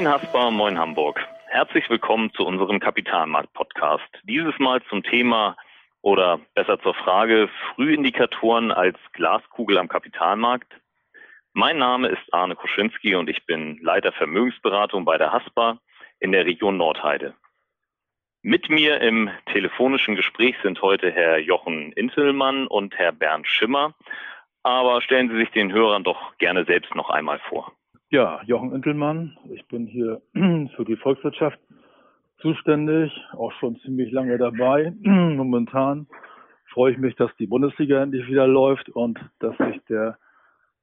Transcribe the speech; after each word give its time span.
Moin 0.00 0.14
Haspa, 0.14 0.50
moin 0.50 0.78
Hamburg. 0.78 1.20
Herzlich 1.48 1.90
willkommen 1.90 2.32
zu 2.32 2.46
unserem 2.46 2.80
Kapitalmarkt-Podcast. 2.80 4.08
Dieses 4.22 4.58
Mal 4.58 4.82
zum 4.88 5.02
Thema 5.02 5.58
oder 6.00 6.40
besser 6.54 6.80
zur 6.80 6.94
Frage 6.94 7.50
Frühindikatoren 7.74 8.72
als 8.72 8.96
Glaskugel 9.12 9.76
am 9.76 9.88
Kapitalmarkt. 9.88 10.72
Mein 11.52 11.76
Name 11.76 12.08
ist 12.08 12.32
Arne 12.32 12.56
Koschinski 12.56 13.14
und 13.14 13.28
ich 13.28 13.44
bin 13.44 13.78
Leiter 13.82 14.10
Vermögensberatung 14.12 15.04
bei 15.04 15.18
der 15.18 15.34
Haspa 15.34 15.78
in 16.18 16.32
der 16.32 16.46
Region 16.46 16.78
Nordheide. 16.78 17.34
Mit 18.40 18.70
mir 18.70 19.02
im 19.02 19.28
telefonischen 19.52 20.16
Gespräch 20.16 20.56
sind 20.62 20.80
heute 20.80 21.10
Herr 21.10 21.36
Jochen 21.40 21.92
Intelmann 21.92 22.66
und 22.66 22.96
Herr 22.96 23.12
Bernd 23.12 23.46
Schimmer. 23.46 23.94
Aber 24.62 25.02
stellen 25.02 25.28
Sie 25.28 25.36
sich 25.36 25.50
den 25.50 25.70
Hörern 25.74 26.04
doch 26.04 26.38
gerne 26.38 26.64
selbst 26.64 26.94
noch 26.94 27.10
einmal 27.10 27.38
vor. 27.50 27.74
Ja, 28.10 28.40
Jochen 28.44 28.74
Intelmann. 28.74 29.38
Ich 29.52 29.66
bin 29.68 29.86
hier 29.86 30.20
für 30.34 30.84
die 30.84 30.96
Volkswirtschaft 30.96 31.60
zuständig, 32.40 33.12
auch 33.34 33.52
schon 33.52 33.76
ziemlich 33.80 34.10
lange 34.10 34.36
dabei. 34.36 34.92
Momentan 35.02 36.08
freue 36.72 36.90
ich 36.90 36.98
mich, 36.98 37.14
dass 37.14 37.30
die 37.36 37.46
Bundesliga 37.46 38.02
endlich 38.02 38.26
wieder 38.26 38.48
läuft 38.48 38.88
und 38.88 39.20
dass 39.38 39.56
sich 39.58 39.80
der 39.88 40.18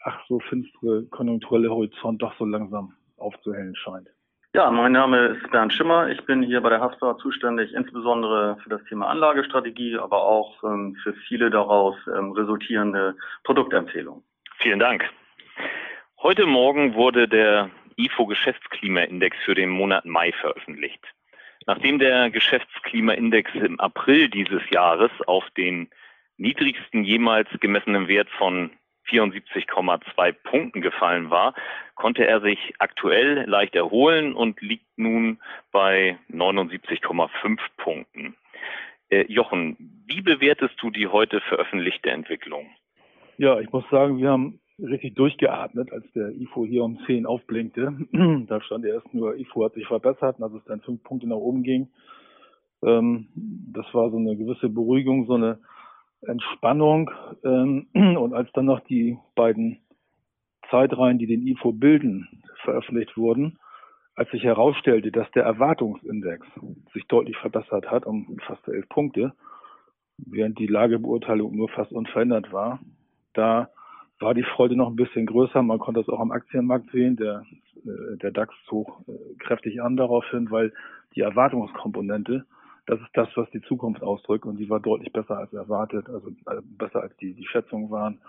ach 0.03 0.17
so 0.30 0.40
finstere 0.40 1.03
konjunkturelle 1.08 1.70
Horizont 1.70 2.22
doch 2.22 2.34
so 2.38 2.45
langsam 2.45 2.94
aufzuhellen 3.17 3.75
scheint. 3.75 4.08
Ja, 4.53 4.72
mein 4.72 4.94
Name 4.94 5.28
ist 5.28 5.52
Bernd 5.52 5.73
Schimmer. 5.73 6.08
Ich 6.08 6.25
bin 6.25 6.41
hier 6.41 6.62
bei 6.62 6.70
der 6.70 6.80
HASPA 6.80 7.17
zuständig, 7.17 7.73
insbesondere 7.73 8.55
für 8.64 8.70
das 8.70 8.81
Thema 8.86 9.08
Anlagestrategie, 9.08 9.98
aber 9.98 10.23
auch 10.23 10.64
ähm, 10.64 10.95
für 11.03 11.11
viele 11.28 11.50
daraus 11.50 11.95
ähm, 12.08 12.31
resultierende 12.31 13.17
Produktempfehlungen. 13.44 14.23
Vielen 14.59 14.80
Dank. 14.80 15.03
Heute 16.23 16.48
Morgen 16.48 16.96
wurde 16.96 17.28
der 17.28 17.70
IFO 17.96 18.26
Geschäftsklimaindex 18.26 19.38
für 19.46 19.54
den 19.54 19.70
Monat 19.70 20.06
Mai 20.06 20.32
veröffentlicht. 20.32 21.00
Nachdem 21.68 22.00
der 22.00 22.32
Geschäftsklimaindex 22.32 23.54
im 23.54 23.80
April 23.80 24.28
dieses 24.28 24.68
Jahres 24.72 25.12
auf 25.28 25.48
den 25.52 25.90
niedrigsten 26.38 27.04
jemals 27.04 27.48
gemessenen 27.60 28.08
Wert 28.08 28.30
von 28.32 28.72
74,2 29.08 30.32
Punkten 30.32 30.82
gefallen 30.82 31.30
war, 31.30 31.54
konnte 31.94 32.26
er 32.26 32.42
sich 32.42 32.73
aktuell 32.80 33.48
leicht 33.48 33.76
erholen 33.76 34.34
und 34.34 34.60
liegt 34.60 34.98
nun 34.98 35.40
bei 35.72 36.18
79,5 36.32 37.60
Punkten. 37.78 38.36
Äh, 39.10 39.32
Jochen, 39.32 40.04
wie 40.08 40.22
bewertest 40.22 40.76
du 40.82 40.90
die 40.90 41.08
heute 41.08 41.42
veröffentlichte 41.42 42.10
Entwicklung? 42.10 42.72
Ja, 43.38 43.60
ich 43.60 43.72
muss 43.72 43.88
sagen, 43.92 44.18
wir 44.18 44.32
haben 44.32 44.60
richtig 44.80 45.16
durchgeatmet, 45.16 45.92
als 45.92 46.06
der 46.14 46.30
IFO 46.30 46.66
hier 46.66 46.83
um 46.83 47.00
10 47.06 47.25
aufblinkte. 47.25 47.97
da 48.47 48.61
stand 48.61 48.86
erst 48.86 49.14
nur, 49.14 49.36
IFO 49.38 49.66
hat 49.66 49.73
sich 49.73 49.88
verbessert, 49.88 50.42
als 50.42 50.53
es 50.53 50.64
dann 50.66 50.81
fünf 50.81 51.03
Punkte 51.03 51.28
nach 51.28 51.38
oben 51.38 51.64
ging. 51.64 51.89
Ähm, 52.83 53.28
das 53.36 53.86
war 53.94 54.11
so 54.11 54.17
eine 54.17 54.36
gewisse 54.36 54.70
Beruhigung, 54.70 55.25
so 55.25 55.36
eine 55.36 55.59
Entspannung. 56.22 57.09
Ähm, 57.44 57.88
und 57.94 58.33
als 58.33 58.52
dann 58.53 58.66
noch 58.66 58.81
die 58.81 59.17
beiden 59.36 59.80
Zeitreihen, 60.70 61.17
die 61.17 61.28
den 61.28 61.48
IFO 61.48 61.72
bilden, 61.72 62.28
veröffentlicht 62.64 63.17
wurden, 63.17 63.58
als 64.16 64.30
sich 64.31 64.44
herausstellte, 64.44 65.11
dass 65.11 65.30
der 65.31 65.44
Erwartungsindex 65.44 66.45
sich 66.94 67.05
deutlich 67.08 67.38
verbessert 67.38 67.89
hat, 67.89 68.05
um 68.05 68.38
fast 68.45 68.67
elf 68.67 68.89
Punkte, 68.89 69.33
während 70.17 70.59
die 70.59 70.67
Lagebeurteilung 70.67 71.55
nur 71.55 71.70
fast 71.70 71.92
unverändert 71.92 72.52
war, 72.52 72.80
da 73.33 73.70
war 74.20 74.33
die 74.33 74.44
Freude 74.44 74.76
noch 74.76 74.89
ein 74.89 74.95
bisschen 74.95 75.26
größer. 75.26 75.61
Man 75.61 75.80
konnte 75.80 76.02
das 76.02 76.10
auch 76.10 76.20
am 76.20 76.32
Aktienmarkt 76.32 76.92
sehen. 76.92 77.16
Der, 77.17 77.44
äh, 77.86 78.17
der 78.17 78.32
DAX 78.32 78.54
zog 78.67 79.02
äh, 79.08 79.36
kräftig 79.39 79.82
an 79.82 79.98
daraufhin, 79.98 80.50
weil 80.52 80.73
die 81.16 81.22
Erwartungskomponente 81.22 82.45
das 82.88 83.02
ist 83.02 83.10
das, 83.14 83.27
was 83.36 83.50
die 83.52 83.61
Zukunft 83.61 84.02
ausdrückt 84.02 84.45
und 84.45 84.58
die 84.58 84.70
war 84.70 84.80
deutlich 84.80 85.11
besser 85.11 85.38
als 85.38 85.54
erwartet, 85.54 86.08
also 86.10 86.30
äh, 86.30 86.61
besser 86.64 87.02
als 87.02 87.16
die, 87.17 87.33
die 87.33 87.45
Schätzungen 87.45 87.92
waren. 87.92 88.20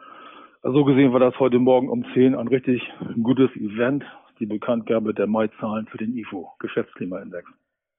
Also 0.63 0.79
so 0.79 0.85
gesehen 0.85 1.13
war 1.13 1.21
das 1.21 1.39
heute 1.39 1.61
Morgen 1.61 1.89
um 1.89 2.05
10 2.13 2.35
ein 2.35 2.49
richtig 2.49 2.83
gutes 3.23 3.55
Event, 3.55 4.05
die 4.41 4.47
Bekanntgabe 4.47 5.15
der 5.15 5.29
Mai-Zahlen 5.29 5.87
für 5.87 5.99
den 5.99 6.17
IFO, 6.17 6.55
Geschäftsklimaindex. 6.59 7.49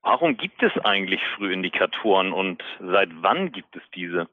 Warum 0.02 0.36
gibt 0.36 0.62
es 0.62 0.74
eigentlich 0.84 1.22
Frühindikatoren 1.38 2.34
und 2.34 2.62
seit 2.80 3.10
wann 3.22 3.54
gibt 3.54 3.76
es 3.78 3.84
diese? 3.96 4.28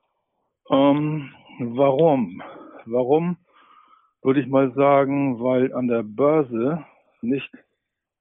Ähm, 0.68 1.32
warum? 1.60 2.42
Warum 2.86 3.36
würde 4.26 4.40
ich 4.40 4.48
mal 4.48 4.72
sagen, 4.74 5.40
weil 5.40 5.72
an 5.72 5.86
der 5.86 6.02
Börse 6.02 6.84
nicht 7.22 7.48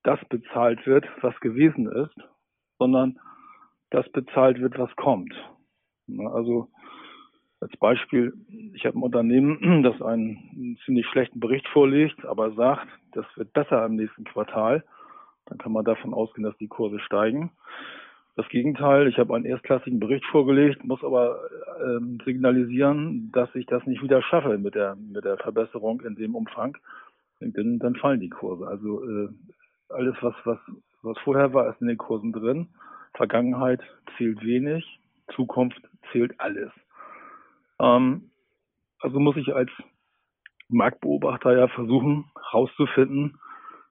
das 0.04 0.20
bezahlt 0.30 0.86
wird, 0.86 1.04
was 1.22 1.38
gewesen 1.40 1.92
ist, 1.92 2.16
sondern 2.78 3.20
das 3.90 4.08
bezahlt 4.12 4.62
wird, 4.62 4.78
was 4.78 4.96
kommt. 4.98 5.34
Also 6.32 6.70
als 7.60 7.76
Beispiel, 7.78 8.34
ich 8.76 8.86
habe 8.86 9.00
ein 9.00 9.02
Unternehmen, 9.02 9.82
das 9.84 10.00
einen 10.00 10.78
ziemlich 10.86 11.08
schlechten 11.08 11.40
Bericht 11.40 11.68
vorlegt, 11.70 12.24
aber 12.24 12.52
sagt, 12.52 12.88
das 13.14 13.26
wird 13.36 13.52
besser 13.54 13.84
im 13.84 13.96
nächsten 13.96 14.26
Quartal. 14.26 14.84
Dann 15.48 15.58
kann 15.58 15.72
man 15.72 15.86
davon 15.86 16.14
ausgehen, 16.14 16.44
dass 16.44 16.58
die 16.58 16.68
Kurse 16.68 17.00
steigen. 17.00 17.52
Das 18.36 18.50
Gegenteil, 18.50 19.08
ich 19.08 19.18
habe 19.18 19.34
einen 19.34 19.46
erstklassigen 19.46 20.00
Bericht 20.00 20.26
vorgelegt, 20.26 20.84
muss 20.84 21.04
aber 21.04 21.40
ähm, 21.82 22.20
signalisieren, 22.26 23.32
dass 23.32 23.54
ich 23.56 23.66
das 23.66 23.86
nicht 23.86 24.04
wieder 24.04 24.22
schaffe 24.22 24.58
mit 24.58 24.76
der, 24.76 24.96
mit 24.96 25.24
der 25.24 25.38
Verbesserung 25.38 26.02
in 26.02 26.16
dem 26.16 26.36
Umfang. 26.36 26.78
Dann, 27.40 27.80
dann 27.80 27.96
fallen 27.96 28.20
die 28.20 28.30
Kurse. 28.30 28.68
Also 28.68 29.04
äh, 29.04 29.30
alles, 29.90 30.16
was, 30.22 30.36
was, 30.44 30.60
was 31.02 31.18
vorher 31.20 31.54
war, 31.54 31.70
ist 31.70 31.80
in 31.80 31.88
den 31.88 31.98
Kursen 31.98 32.34
drin. 32.34 32.68
Vergangenheit 33.14 33.82
zählt 34.18 34.44
wenig, 34.44 35.00
Zukunft 35.34 35.82
zählt 36.12 36.38
alles. 36.40 36.72
Ähm, 37.80 38.32
also 39.00 39.20
muss 39.20 39.38
ich 39.38 39.56
als 39.56 39.72
Marktbeobachter 40.68 41.58
ja 41.58 41.68
versuchen, 41.70 42.26
herauszufinden, 42.52 43.40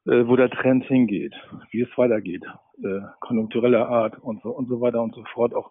äh, 0.07 0.27
wo 0.27 0.37
der 0.37 0.51
Trend 0.51 0.85
hingeht, 0.85 1.35
wie 1.71 1.83
es 1.83 1.99
weitergeht, 1.99 2.45
äh, 2.83 3.01
konjunktureller 3.21 3.89
Art 3.89 4.19
und 4.19 4.43
so 4.43 4.51
und 4.51 4.69
so 4.69 4.81
weiter 4.81 5.03
und 5.03 5.15
so 5.15 5.25
fort, 5.33 5.55
auch 5.55 5.71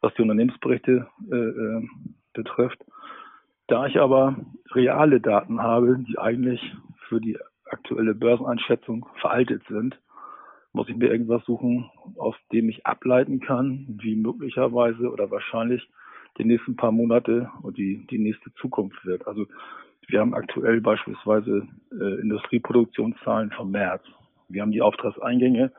was 0.00 0.14
die 0.14 0.22
Unternehmensberichte 0.22 1.06
äh, 1.30 1.36
äh 1.36 1.88
betrifft. 2.34 2.82
Da 3.66 3.86
ich 3.86 4.00
aber 4.00 4.36
reale 4.72 5.20
Daten 5.20 5.62
habe, 5.62 5.98
die 5.98 6.18
eigentlich 6.18 6.74
für 7.08 7.20
die 7.20 7.38
aktuelle 7.70 8.14
Börseneinschätzung 8.14 9.06
veraltet 9.20 9.62
sind, 9.68 9.98
muss 10.72 10.88
ich 10.88 10.96
mir 10.96 11.10
irgendwas 11.10 11.44
suchen, 11.44 11.90
aus 12.16 12.34
dem 12.52 12.68
ich 12.68 12.86
ableiten 12.86 13.40
kann, 13.40 13.86
wie 14.00 14.16
möglicherweise 14.16 15.10
oder 15.10 15.30
wahrscheinlich 15.30 15.86
die 16.38 16.44
nächsten 16.44 16.76
paar 16.76 16.92
Monate 16.92 17.50
und 17.62 17.76
die, 17.76 18.06
die 18.10 18.18
nächste 18.18 18.52
Zukunft 18.54 19.04
wird. 19.04 19.26
Also 19.26 19.46
wir 20.08 20.20
haben 20.20 20.34
aktuell 20.34 20.80
beispielsweise 20.80 21.66
äh, 21.92 22.20
Industrieproduktionszahlen 22.20 23.50
vom 23.52 23.70
März. 23.70 24.02
Wir 24.48 24.62
haben 24.62 24.72
die 24.72 24.82
Auftragseingänge 24.82 25.72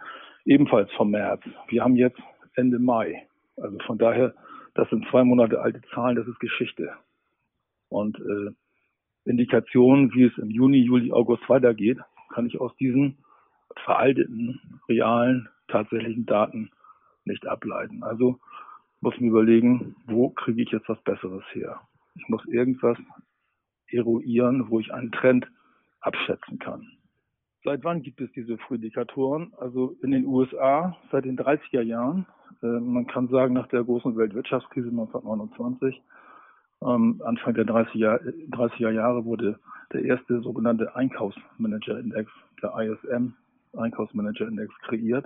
ebenfalls 0.45 0.91
vom 0.93 1.11
März. 1.11 1.41
Wir 1.67 1.83
haben 1.83 1.95
jetzt 1.95 2.19
Ende 2.55 2.79
Mai. 2.79 3.27
Also 3.57 3.77
von 3.85 3.97
daher, 3.97 4.33
das 4.75 4.89
sind 4.89 5.05
zwei 5.09 5.23
Monate 5.23 5.61
alte 5.61 5.81
Zahlen, 5.93 6.15
das 6.15 6.27
ist 6.27 6.39
Geschichte. 6.39 6.93
Und 7.89 8.17
äh, 8.19 8.51
Indikationen, 9.25 10.13
wie 10.13 10.23
es 10.23 10.37
im 10.37 10.49
Juni, 10.49 10.79
Juli, 10.79 11.11
August 11.11 11.47
weitergeht, 11.47 11.99
kann 12.33 12.47
ich 12.47 12.59
aus 12.59 12.75
diesen 12.77 13.17
veralteten, 13.83 14.59
realen, 14.89 15.47
tatsächlichen 15.67 16.25
Daten 16.25 16.71
nicht 17.25 17.47
ableiten. 17.47 18.03
Also 18.03 18.39
muss 19.01 19.19
mir 19.19 19.29
überlegen, 19.29 19.95
wo 20.07 20.29
kriege 20.29 20.61
ich 20.61 20.71
jetzt 20.71 20.89
was 20.89 21.01
Besseres 21.03 21.43
her? 21.53 21.79
Ich 22.15 22.27
muss 22.27 22.45
irgendwas 22.45 22.97
eruieren, 23.93 24.69
wo 24.69 24.79
ich 24.79 24.93
einen 24.93 25.11
Trend 25.11 25.47
abschätzen 26.01 26.59
kann. 26.59 26.87
Seit 27.63 27.83
wann 27.83 28.01
gibt 28.01 28.19
es 28.19 28.31
diese 28.33 28.57
Frühindikatoren? 28.57 29.53
Also 29.57 29.95
in 30.01 30.11
den 30.11 30.25
USA 30.25 30.97
seit 31.11 31.25
den 31.25 31.37
30er 31.37 31.81
Jahren. 31.81 32.25
Äh, 32.61 32.65
man 32.65 33.07
kann 33.07 33.29
sagen, 33.29 33.53
nach 33.53 33.67
der 33.67 33.83
großen 33.83 34.17
Weltwirtschaftskrise 34.17 34.89
1929, 34.89 36.01
ähm, 36.81 37.21
Anfang 37.23 37.53
der 37.53 37.65
30er, 37.65 38.19
30er 38.49 38.89
Jahre 38.91 39.23
wurde 39.23 39.59
der 39.93 40.03
erste 40.03 40.41
sogenannte 40.41 40.95
Einkaufsmanager-Index, 40.95 42.29
der 42.61 42.73
ISM, 42.79 43.33
Einkaufsmanager-Index 43.77 44.73
kreiert. 44.81 45.25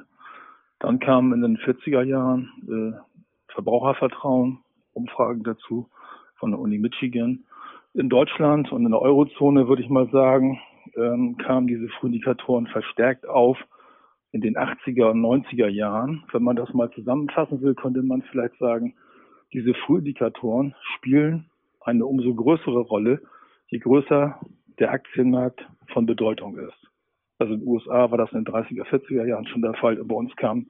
Dann 0.79 0.99
kamen 0.99 1.33
in 1.33 1.41
den 1.41 1.57
40er 1.57 2.03
Jahren 2.03 2.51
äh, 2.67 3.51
Verbrauchervertrauen, 3.53 4.59
Umfragen 4.93 5.43
dazu 5.43 5.89
von 6.35 6.51
der 6.51 6.59
Uni 6.59 6.77
Michigan. 6.77 7.45
In 7.93 8.09
Deutschland 8.09 8.71
und 8.71 8.85
in 8.85 8.91
der 8.91 9.01
Eurozone 9.01 9.67
würde 9.67 9.81
ich 9.81 9.89
mal 9.89 10.09
sagen, 10.09 10.59
ähm, 10.95 11.37
kamen 11.37 11.67
diese 11.67 11.87
Frühindikatoren 11.89 12.67
verstärkt 12.67 13.27
auf 13.27 13.57
in 14.31 14.41
den 14.41 14.55
80er 14.55 15.11
und 15.11 15.21
90er 15.21 15.67
Jahren. 15.67 16.23
Wenn 16.31 16.43
man 16.43 16.55
das 16.55 16.73
mal 16.73 16.91
zusammenfassen 16.91 17.61
will, 17.61 17.75
könnte 17.75 18.03
man 18.03 18.21
vielleicht 18.23 18.57
sagen, 18.59 18.95
diese 19.53 19.73
Frühindikatoren 19.73 20.75
spielen 20.95 21.49
eine 21.81 22.05
umso 22.05 22.35
größere 22.35 22.81
Rolle, 22.81 23.21
je 23.67 23.79
größer 23.79 24.39
der 24.79 24.91
Aktienmarkt 24.91 25.65
von 25.93 26.05
Bedeutung 26.05 26.57
ist. 26.57 26.77
Also 27.39 27.53
in 27.53 27.61
den 27.61 27.67
USA 27.67 28.11
war 28.11 28.17
das 28.17 28.31
in 28.31 28.43
den 28.43 28.53
30er, 28.53 28.85
40er 28.85 29.25
Jahren 29.25 29.47
schon 29.47 29.61
der 29.61 29.73
Fall. 29.75 29.95
Bei 30.03 30.15
uns 30.15 30.35
kamen 30.35 30.69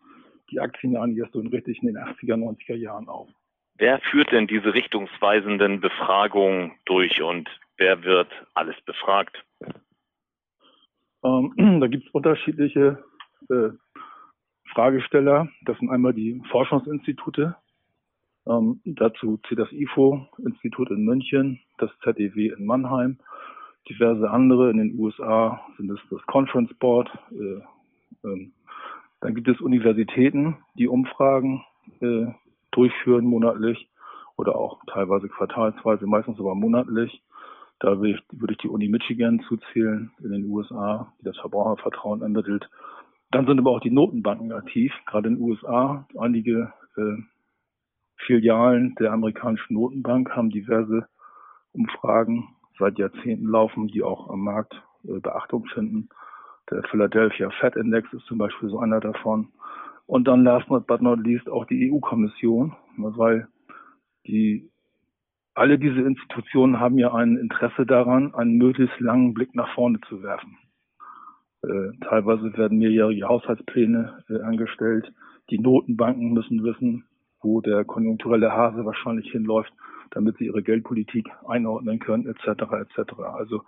die 0.52 0.60
Aktien 0.60 0.94
ja 0.94 1.06
erst 1.06 1.34
so 1.34 1.40
richtig 1.40 1.82
in 1.82 1.88
den 1.88 1.98
80er, 1.98 2.36
90er 2.36 2.76
Jahren 2.76 3.08
auf. 3.08 3.30
Wer 3.80 4.00
führt 4.00 4.32
denn 4.32 4.48
diese 4.48 4.74
richtungsweisenden 4.74 5.82
Befragungen 5.82 6.72
durch 6.86 7.22
und 7.22 7.48
wer 7.78 8.04
wird 8.04 8.30
alles 8.56 8.76
befragt? 8.82 9.44
Ähm, 11.24 11.54
da 11.80 11.88
gibt 11.88 12.08
es 12.08 12.12
unterschiedliche 12.12 13.04
äh, 13.50 13.70
Fragesteller. 14.74 15.50
Das 15.66 15.78
sind 15.78 15.92
einmal 15.92 16.14
die 16.14 16.42
Forschungsinstitute. 16.50 17.56
Ähm, 18.48 18.82
dazu 18.86 19.40
zählt 19.48 19.60
das 19.60 19.72
IFO-Institut 19.72 20.90
in 20.90 21.06
München, 21.06 21.60
das 21.78 21.92
ZEW 22.04 22.56
in 22.58 22.66
Mannheim, 22.66 23.20
diverse 23.90 24.30
andere. 24.30 24.72
In 24.72 24.78
den 24.78 25.00
USA 25.00 25.62
sind 25.78 25.92
es 25.92 26.00
das 26.10 26.22
Conference 26.24 26.74
Board. 26.80 27.10
Äh, 27.32 28.28
äh, 28.28 28.52
dann 29.20 29.36
gibt 29.36 29.48
es 29.48 29.62
Universitäten, 29.62 30.58
die 30.76 30.88
Umfragen 30.88 31.64
äh, 32.02 32.28
durchführen 32.78 33.26
monatlich 33.26 33.90
oder 34.38 34.56
auch 34.56 34.80
teilweise 34.88 35.28
quartalsweise, 35.28 36.06
meistens 36.06 36.40
aber 36.40 36.56
monatlich. 36.56 37.24
Da 37.80 38.00
würde 38.00 38.12
ich, 38.12 38.24
würde 38.32 38.54
ich 38.54 38.60
die 38.60 38.70
Uni 38.70 38.88
Michigan 38.88 39.40
zuzählen 39.48 40.12
in 40.24 40.32
den 40.32 40.46
USA, 40.46 41.14
die 41.20 41.26
das 41.26 41.38
Verbrauchervertrauen 41.38 42.22
ermittelt. 42.22 42.70
Dann 43.32 43.46
sind 43.46 43.60
aber 43.60 43.72
auch 43.72 43.82
die 43.82 43.92
Notenbanken 43.92 44.52
aktiv, 44.52 44.94
gerade 45.06 45.28
in 45.28 45.36
den 45.36 45.44
USA. 45.44 46.08
Einige 46.18 46.74
äh, 46.96 47.18
Filialen 48.26 48.96
der 48.96 49.12
amerikanischen 49.12 49.74
Notenbank 49.74 50.36
haben 50.36 50.50
diverse 50.50 51.08
Umfragen 51.74 52.56
seit 52.80 52.98
Jahrzehnten 52.98 53.48
laufen, 53.48 53.88
die 53.88 54.04
auch 54.04 54.30
am 54.30 54.42
Markt 54.42 54.74
äh, 55.04 55.20
Beachtung 55.20 55.66
finden. 55.66 56.10
Der 56.72 56.84
Philadelphia 56.84 57.50
Fed 57.60 57.76
Index 57.76 58.12
ist 58.14 58.26
zum 58.26 58.38
Beispiel 58.38 58.70
so 58.70 58.80
einer 58.80 59.00
davon. 59.00 59.50
Und 60.08 60.28
dann 60.28 60.44
last 60.44 60.68
but 60.68 61.02
not 61.02 61.20
least 61.20 61.50
auch 61.50 61.66
die 61.66 61.92
EU-Kommission, 61.92 62.76
weil 62.98 63.48
die 64.26 64.70
alle 65.54 65.80
diese 65.80 66.02
Institutionen 66.02 66.80
haben 66.80 66.98
ja 66.98 67.14
ein 67.14 67.36
Interesse 67.36 67.86
daran, 67.86 68.34
einen 68.36 68.58
möglichst 68.58 69.00
langen 69.00 69.34
Blick 69.34 69.56
nach 69.56 69.74
vorne 69.74 70.00
zu 70.08 70.22
werfen. 70.22 70.58
Äh, 71.64 71.98
teilweise 72.08 72.56
werden 72.56 72.78
mehrjährige 72.78 73.28
Haushaltspläne 73.28 74.24
äh, 74.30 74.42
angestellt. 74.42 75.12
Die 75.50 75.60
Notenbanken 75.60 76.34
müssen 76.34 76.64
wissen, 76.64 77.06
wo 77.42 77.62
der 77.62 77.86
konjunkturelle 77.86 78.52
Hase 78.52 78.86
wahrscheinlich 78.86 79.32
hinläuft, 79.32 79.74
damit 80.12 80.38
sie 80.38 80.46
ihre 80.46 80.62
Geldpolitik 80.62 81.28
einordnen 81.48 82.00
können, 82.00 82.28
etc. 82.28 82.62
etc. 82.74 83.14
Also 83.20 83.64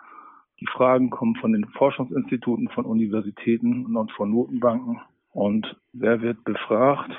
die 0.59 0.67
Fragen 0.67 1.09
kommen 1.09 1.35
von 1.37 1.53
den 1.53 1.65
Forschungsinstituten, 1.69 2.69
von 2.69 2.85
Universitäten 2.85 3.95
und 3.95 4.11
von 4.11 4.29
Notenbanken. 4.29 5.01
Und 5.39 5.73
wer 5.93 6.21
wird 6.21 6.43
befragt? 6.43 7.11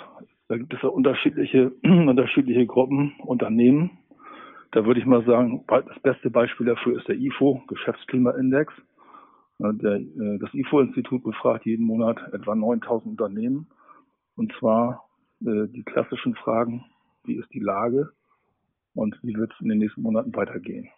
Da 0.49 0.59
gibt 0.59 0.75
es 0.75 0.83
ja 0.83 0.91
unterschiedliche, 0.91 1.71
unterschiedliche 1.83 2.67
Gruppen, 2.67 3.15
Unternehmen. 3.21 3.93
Da 4.73 4.85
würde 4.85 5.01
ich 5.01 5.07
mal 5.07 5.25
sagen, 5.25 5.65
das 5.67 5.99
beste 6.03 6.29
Beispiel 6.29 6.67
dafür 6.67 6.99
ist 6.99 7.09
der 7.09 7.17
IFO, 7.17 7.63
Geschäftsklimaindex. 7.67 8.75
Der, 9.59 9.95
äh, 9.95 10.39
das 10.39 10.53
IFO-Institut 10.53 11.25
befragt 11.25 11.65
jeden 11.65 11.87
Monat 11.87 12.19
etwa 12.35 12.55
9000 12.55 13.19
Unternehmen. 13.19 13.69
Und 14.37 14.53
zwar 14.59 15.09
äh, 15.41 15.69
die 15.69 15.83
klassischen 15.83 16.35
Fragen, 16.35 16.85
wie 17.25 17.37
ist 17.37 17.49
die 17.55 17.61
Lage 17.61 18.11
und 18.93 19.19
wie 19.23 19.35
wird 19.35 19.51
es 19.55 19.61
in 19.63 19.71
den 19.71 19.79
nächsten 19.79 20.03
Monaten 20.03 20.37
weitergehen. 20.37 20.91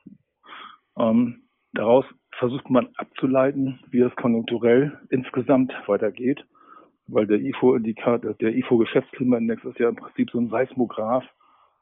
Ähm, 0.98 1.42
daraus 1.72 2.04
versucht 2.32 2.69
man 2.69 2.88
abzuleiten, 2.96 3.78
wie 3.90 4.00
es 4.00 4.16
konjunkturell 4.16 4.98
insgesamt 5.10 5.72
weitergeht, 5.86 6.44
weil 7.06 7.26
der 7.26 7.40
IFO-Indikator, 7.40 8.34
der 8.34 8.54
IFO-Geschäftsklimaindex 8.54 9.64
ist 9.64 9.78
ja 9.78 9.88
im 9.88 9.96
Prinzip 9.96 10.31
so 10.31 10.38
ein 10.38 10.49
Seismograph 10.49 11.25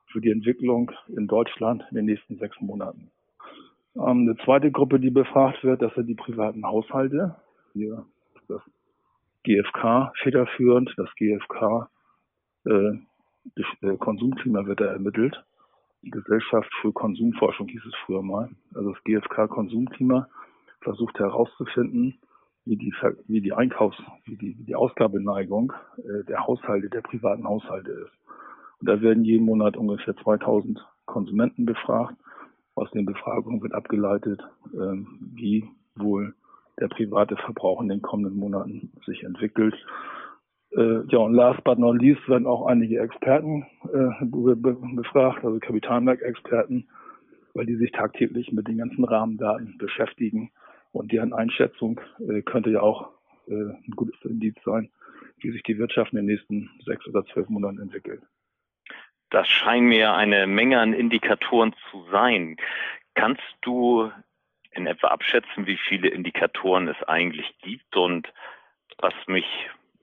für 0.06 0.20
die 0.20 0.30
Entwicklung 0.30 0.90
in 1.08 1.26
Deutschland 1.26 1.84
in 1.90 1.96
den 1.96 2.06
nächsten 2.06 2.36
sechs 2.38 2.60
Monaten. 2.60 3.10
Ähm, 3.96 4.28
eine 4.28 4.36
zweite 4.44 4.70
Gruppe, 4.70 5.00
die 5.00 5.10
befragt 5.10 5.62
wird, 5.64 5.82
das 5.82 5.94
sind 5.94 6.06
die 6.06 6.14
privaten 6.14 6.64
Haushalte. 6.64 7.36
Hier 7.72 8.04
das 8.48 8.62
GfK 9.44 10.12
federführend. 10.22 10.92
Das 10.96 11.08
GfK 11.16 11.88
äh, 12.66 12.98
äh, 13.82 13.96
Konsumklima 13.98 14.66
wird 14.66 14.80
da 14.80 14.86
ermittelt. 14.86 15.42
Die 16.02 16.10
Gesellschaft 16.10 16.72
für 16.80 16.92
Konsumforschung 16.92 17.68
hieß 17.68 17.84
es 17.84 17.94
früher 18.06 18.22
mal. 18.22 18.50
Also 18.74 18.92
das 18.92 19.04
GfK 19.04 19.48
Konsumklima 19.48 20.28
versucht 20.80 21.18
herauszufinden, 21.18 22.18
wie 22.64 22.76
die, 22.76 22.94
wie 23.26 23.40
die 23.40 23.52
Einkaufs-, 23.52 24.02
wie 24.24 24.36
die, 24.36 24.58
wie 24.58 24.64
die 24.64 24.74
Ausgabeneigung 24.74 25.72
äh, 25.98 26.24
der 26.24 26.46
Haushalte, 26.46 26.88
der 26.88 27.00
privaten 27.00 27.46
Haushalte 27.46 27.90
ist. 27.90 28.12
Und 28.80 28.88
da 28.88 29.00
werden 29.00 29.24
jeden 29.24 29.44
Monat 29.44 29.76
ungefähr 29.76 30.16
2000 30.16 30.78
Konsumenten 31.06 31.66
befragt. 31.66 32.16
Aus 32.74 32.90
den 32.92 33.04
Befragungen 33.04 33.62
wird 33.62 33.74
abgeleitet, 33.74 34.40
äh, 34.72 35.04
wie 35.34 35.68
wohl 35.96 36.34
der 36.78 36.88
private 36.88 37.36
Verbrauch 37.36 37.82
in 37.82 37.88
den 37.88 38.00
kommenden 38.02 38.38
Monaten 38.38 38.92
sich 39.04 39.22
entwickelt. 39.22 39.74
Äh, 40.72 41.04
ja, 41.08 41.18
und 41.18 41.34
last 41.34 41.62
but 41.64 41.78
not 41.78 42.00
least 42.00 42.26
werden 42.28 42.46
auch 42.46 42.66
einige 42.66 43.00
Experten 43.00 43.66
äh, 43.92 44.24
befragt, 44.24 45.44
also 45.44 45.58
Kapitalmarktexperten, 45.58 46.88
weil 47.54 47.66
die 47.66 47.76
sich 47.76 47.90
tagtäglich 47.90 48.52
mit 48.52 48.68
den 48.68 48.78
ganzen 48.78 49.04
Rahmendaten 49.04 49.76
beschäftigen 49.78 50.50
und 50.92 51.12
deren 51.12 51.32
Einschätzung 51.32 52.00
äh, 52.18 52.42
könnte 52.42 52.70
ja 52.70 52.80
auch 52.80 53.10
äh, 53.46 53.52
ein 53.52 53.92
gutes 53.96 54.20
Indiz 54.24 54.56
sein, 54.64 54.90
wie 55.38 55.50
sich 55.50 55.62
die 55.62 55.78
Wirtschaft 55.78 56.12
in 56.12 56.16
den 56.16 56.26
nächsten 56.26 56.70
sechs 56.84 57.06
oder 57.06 57.24
zwölf 57.26 57.48
Monaten 57.48 57.80
entwickelt. 57.80 58.22
Das 59.30 59.48
scheinen 59.48 59.88
mir 59.88 60.14
eine 60.14 60.46
Menge 60.46 60.80
an 60.80 60.92
Indikatoren 60.92 61.74
zu 61.90 62.04
sein. 62.10 62.56
Kannst 63.14 63.42
du 63.62 64.10
in 64.72 64.86
etwa 64.86 65.08
abschätzen, 65.08 65.66
wie 65.66 65.78
viele 65.88 66.08
Indikatoren 66.08 66.88
es 66.88 67.02
eigentlich 67.04 67.56
gibt 67.58 67.96
und 67.96 68.32
was 68.98 69.14
mich 69.26 69.46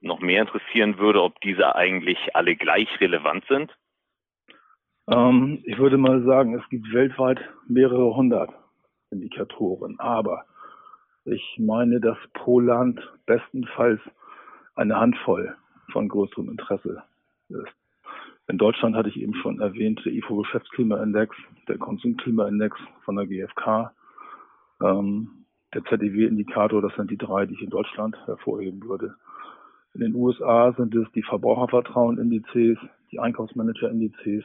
noch 0.00 0.20
mehr 0.20 0.42
interessieren 0.42 0.98
würde, 0.98 1.22
ob 1.22 1.40
diese 1.40 1.74
eigentlich 1.74 2.34
alle 2.34 2.56
gleich 2.56 2.88
relevant 3.00 3.44
sind? 3.48 3.76
Ähm, 5.08 5.62
ich 5.64 5.78
würde 5.78 5.98
mal 5.98 6.22
sagen, 6.24 6.54
es 6.54 6.68
gibt 6.68 6.92
weltweit 6.92 7.40
mehrere 7.66 8.14
hundert 8.14 8.50
Indikatoren, 9.10 9.98
aber 9.98 10.44
ich 11.30 11.56
meine, 11.58 12.00
dass 12.00 12.18
pro 12.34 12.60
Land 12.60 13.00
bestenfalls 13.26 14.00
eine 14.74 14.98
Handvoll 14.98 15.54
von 15.92 16.08
größerem 16.08 16.50
Interesse 16.50 17.02
ist. 17.48 17.66
In 18.48 18.58
Deutschland 18.58 18.96
hatte 18.96 19.10
ich 19.10 19.20
eben 19.20 19.34
schon 19.34 19.60
erwähnt, 19.60 20.00
der 20.04 20.12
IFO-Geschäftsklimaindex, 20.12 21.36
der 21.68 21.78
Konsumklimaindex 21.78 22.78
von 23.04 23.16
der 23.16 23.26
GfK, 23.26 23.92
ähm, 24.82 25.44
der 25.74 25.84
ZDW-Indikator, 25.84 26.80
das 26.80 26.94
sind 26.96 27.10
die 27.10 27.18
drei, 27.18 27.44
die 27.44 27.54
ich 27.54 27.62
in 27.62 27.70
Deutschland 27.70 28.16
hervorheben 28.26 28.82
würde. 28.84 29.16
In 29.94 30.00
den 30.00 30.14
USA 30.14 30.72
sind 30.72 30.94
es 30.94 31.10
die 31.12 31.22
Verbrauchervertrauen-Indizes, 31.22 32.78
die 33.10 33.18
Einkaufsmanager-Indizes. 33.18 34.44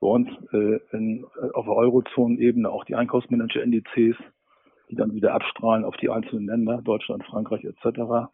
Bei 0.00 0.06
uns 0.06 0.28
äh, 0.52 0.80
in, 0.92 1.24
auf 1.54 1.66
der 1.66 1.74
Eurozone-Ebene 1.74 2.68
auch 2.68 2.84
die 2.84 2.96
Einkaufsmanager-Indizes, 2.96 4.16
die 4.90 4.96
dann 4.96 5.14
wieder 5.14 5.34
abstrahlen 5.34 5.84
auf 5.84 5.96
die 5.96 6.10
einzelnen 6.10 6.46
Länder, 6.46 6.80
Deutschland, 6.82 7.24
Frankreich 7.24 7.64
etc. 7.64 8.30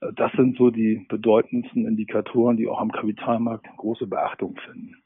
Äh, 0.00 0.12
das 0.14 0.32
sind 0.32 0.56
so 0.56 0.70
die 0.70 1.06
bedeutendsten 1.08 1.86
Indikatoren, 1.86 2.56
die 2.56 2.68
auch 2.68 2.80
am 2.80 2.92
Kapitalmarkt 2.92 3.66
große 3.76 4.06
Beachtung 4.06 4.56
finden. 4.64 4.96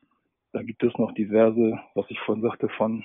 Da 0.53 0.63
gibt 0.63 0.83
es 0.85 0.97
noch 0.99 1.13
diverse, 1.13 1.81
was 1.95 2.07
ich 2.09 2.21
vorhin 2.21 2.43
sagte, 2.43 2.69
von 2.69 3.05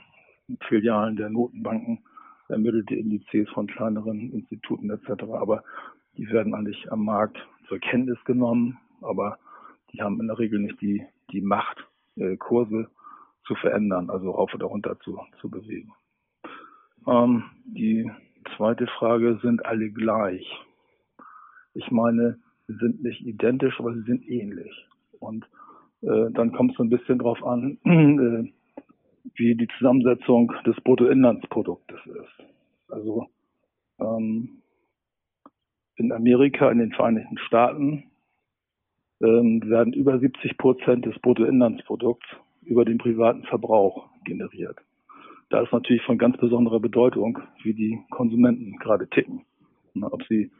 Filialen 0.67 1.15
der 1.15 1.29
Notenbanken, 1.29 1.99
ermittelte 2.47 2.95
Indizes 2.95 3.49
von 3.49 3.67
kleineren 3.67 4.31
Instituten 4.31 4.89
etc. 4.89 5.23
Aber 5.33 5.63
die 6.17 6.27
werden 6.29 6.53
eigentlich 6.53 6.91
am 6.91 7.05
Markt 7.05 7.37
zur 7.67 7.79
Kenntnis 7.79 8.17
genommen, 8.25 8.79
aber 9.01 9.37
die 9.93 10.01
haben 10.01 10.19
in 10.19 10.27
der 10.27 10.39
Regel 10.39 10.59
nicht 10.59 10.81
die, 10.81 11.03
die 11.31 11.41
Macht, 11.41 11.85
äh, 12.15 12.37
Kurse 12.37 12.89
zu 13.45 13.55
verändern, 13.55 14.09
also 14.09 14.31
rauf 14.31 14.53
oder 14.53 14.67
runter 14.67 14.99
zu, 14.99 15.19
zu 15.39 15.49
bewegen. 15.49 15.91
Ähm, 17.07 17.43
die 17.65 18.09
zweite 18.55 18.87
Frage, 18.87 19.39
sind 19.41 19.65
alle 19.65 19.89
gleich? 19.89 20.47
Ich 21.73 21.91
meine, 21.91 22.39
sie 22.67 22.75
sind 22.75 23.03
nicht 23.03 23.21
identisch, 23.21 23.79
aber 23.79 23.93
sie 23.93 24.03
sind 24.03 24.27
ähnlich. 24.27 24.87
Und 25.19 25.45
äh, 26.01 26.31
dann 26.31 26.51
kommt 26.51 26.73
es 26.73 26.79
ein 26.79 26.89
bisschen 26.89 27.19
drauf 27.19 27.43
an, 27.43 27.77
äh, 27.83 28.51
wie 29.35 29.55
die 29.55 29.67
Zusammensetzung 29.77 30.53
des 30.65 30.75
Bruttoinlandsproduktes 30.81 31.99
ist. 32.05 32.45
Also 32.89 33.27
ähm, 33.99 34.61
in 35.95 36.11
Amerika, 36.11 36.71
in 36.71 36.79
den 36.79 36.91
Vereinigten 36.91 37.37
Staaten, 37.39 38.05
ähm, 39.21 39.61
werden 39.69 39.93
über 39.93 40.17
70 40.19 40.57
Prozent 40.57 41.05
des 41.05 41.19
Bruttoinlandsprodukts 41.19 42.27
über 42.63 42.85
den 42.85 42.97
privaten 42.97 43.43
Verbrauch 43.43 44.07
generiert. 44.23 44.77
Da 45.49 45.61
ist 45.61 45.73
natürlich 45.73 46.03
von 46.03 46.17
ganz 46.17 46.37
besonderer 46.37 46.79
Bedeutung, 46.79 47.39
wie 47.63 47.73
die 47.73 47.99
Konsumenten 48.11 48.77
gerade 48.77 49.07
ticken. 49.09 49.45
ob 50.01 50.23
sie 50.27 50.51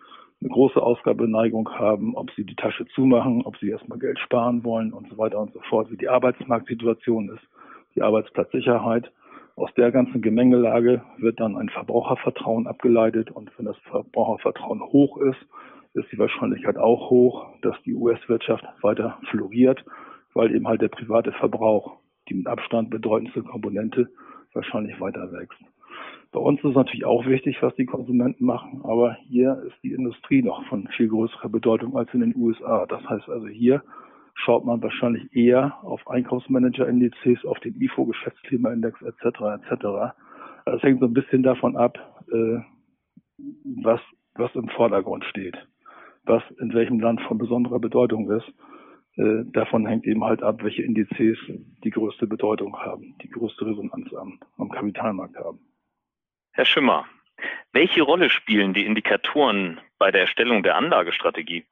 eine 0.41 0.49
große 0.49 0.81
Ausgabeneigung 0.81 1.69
haben, 1.69 2.15
ob 2.15 2.31
sie 2.31 2.43
die 2.43 2.55
Tasche 2.55 2.85
zumachen, 2.95 3.43
ob 3.45 3.57
sie 3.57 3.69
erstmal 3.69 3.99
Geld 3.99 4.19
sparen 4.19 4.63
wollen 4.63 4.93
und 4.93 5.09
so 5.09 5.17
weiter 5.17 5.39
und 5.39 5.53
so 5.53 5.59
fort, 5.69 5.91
wie 5.91 5.97
die 5.97 6.09
Arbeitsmarktsituation 6.09 7.29
ist, 7.29 7.43
die 7.95 8.01
Arbeitsplatzsicherheit. 8.01 9.11
Aus 9.55 9.69
der 9.75 9.91
ganzen 9.91 10.21
Gemengelage 10.21 11.03
wird 11.17 11.39
dann 11.39 11.57
ein 11.57 11.69
Verbrauchervertrauen 11.69 12.67
abgeleitet 12.67 13.29
und 13.31 13.51
wenn 13.57 13.65
das 13.65 13.77
Verbrauchervertrauen 13.89 14.81
hoch 14.81 15.17
ist, 15.17 15.39
ist 15.93 16.11
die 16.11 16.17
Wahrscheinlichkeit 16.17 16.77
auch 16.77 17.09
hoch, 17.09 17.47
dass 17.61 17.75
die 17.83 17.93
US-Wirtschaft 17.93 18.63
weiter 18.81 19.19
floriert, 19.29 19.83
weil 20.33 20.55
eben 20.55 20.67
halt 20.67 20.81
der 20.81 20.87
private 20.87 21.33
Verbrauch, 21.33 21.97
die 22.29 22.35
mit 22.35 22.47
Abstand 22.47 22.89
bedeutendste 22.89 23.43
Komponente, 23.43 24.09
wahrscheinlich 24.53 24.99
weiter 24.99 25.31
wächst. 25.31 25.59
Bei 26.31 26.39
uns 26.39 26.63
ist 26.63 26.75
natürlich 26.75 27.05
auch 27.05 27.25
wichtig, 27.25 27.57
was 27.61 27.75
die 27.75 27.85
Konsumenten 27.85 28.45
machen, 28.45 28.81
aber 28.83 29.15
hier 29.27 29.63
ist 29.67 29.75
die 29.83 29.93
Industrie 29.93 30.43
noch 30.43 30.63
von 30.67 30.87
viel 30.95 31.07
größerer 31.07 31.49
Bedeutung 31.49 31.97
als 31.97 32.13
in 32.13 32.19
den 32.19 32.35
USA. 32.35 32.85
Das 32.85 33.07
heißt 33.09 33.29
also 33.29 33.47
hier 33.47 33.81
schaut 34.35 34.65
man 34.65 34.81
wahrscheinlich 34.81 35.35
eher 35.35 35.83
auf 35.83 36.07
Einkaufsmanager-Indizes, 36.07 37.45
auf 37.45 37.59
den 37.59 37.79
IFO-Geschäftsklimaindex 37.81 39.01
etc. 39.01 39.25
etc. 39.61 40.15
Das 40.65 40.81
hängt 40.83 40.99
so 40.99 41.07
ein 41.07 41.13
bisschen 41.13 41.43
davon 41.43 41.75
ab, 41.75 41.97
äh, 42.31 42.59
was, 43.83 43.99
was 44.35 44.53
im 44.55 44.69
Vordergrund 44.69 45.25
steht, 45.25 45.57
was 46.25 46.43
in 46.59 46.73
welchem 46.73 46.99
Land 46.99 47.21
von 47.21 47.37
besonderer 47.37 47.79
Bedeutung 47.79 48.29
ist. 48.31 48.47
Äh, 49.19 49.43
davon 49.51 49.85
hängt 49.85 50.05
eben 50.05 50.23
halt 50.23 50.41
ab, 50.41 50.63
welche 50.63 50.81
Indizes 50.81 51.37
die 51.83 51.89
größte 51.89 52.25
Bedeutung 52.25 52.77
haben, 52.77 53.17
die 53.21 53.29
größte 53.29 53.65
Resonanz 53.65 54.13
am, 54.13 54.39
am 54.57 54.69
Kapitalmarkt 54.69 55.35
haben. 55.35 55.59
Herr 56.53 56.63
Schimmer, 56.63 57.05
welche 57.73 58.01
Rolle 58.01 58.29
spielen 58.29 58.73
die 58.73 58.85
Indikatoren 58.85 59.81
bei 59.97 60.11
der 60.11 60.21
Erstellung 60.21 60.63
der 60.63 60.77
Anlagestrategie? 60.77 61.65